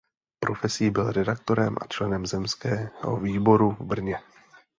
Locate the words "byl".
0.89-1.11